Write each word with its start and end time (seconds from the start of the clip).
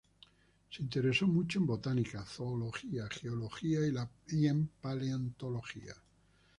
Se 0.71 0.81
interesó 0.81 1.27
mucho 1.27 1.59
en 1.59 1.67
botánica, 1.67 2.25
zoología, 2.25 3.07
geología 3.07 3.81
y 4.29 4.47
en 4.47 4.67
paleontología. 4.81 5.93